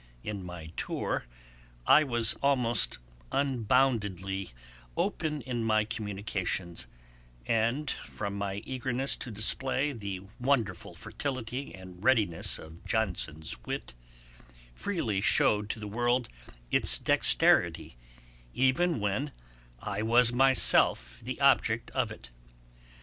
In 0.23 0.43
my 0.43 0.65
Tour, 0.75 1.25
I 1.85 2.03
was 2.03 2.33
almost 2.41 2.97
unboundedly 3.31 4.49
open 4.97 5.41
in 5.41 5.63
my 5.63 5.85
communications, 5.85 6.87
and 7.45 7.87
from 7.91 8.35
my 8.35 8.63
eagerness 8.65 9.15
to 9.17 9.29
display 9.29 9.91
the 9.93 10.21
wonderful 10.39 10.95
fertility 10.95 11.75
and 11.75 12.03
readiness 12.03 12.57
of 12.57 12.83
Johnson's 12.83 13.55
wit, 13.63 13.93
freely 14.73 15.21
shewed 15.21 15.69
to 15.69 15.79
the 15.79 15.87
world 15.87 16.29
its 16.71 16.97
dexterity, 16.97 17.95
even 18.55 18.99
when 18.99 19.31
I 19.83 20.01
was 20.01 20.33
myself 20.33 21.19
the 21.21 21.39
object 21.39 21.91
of 21.91 22.11
it. 22.11 22.31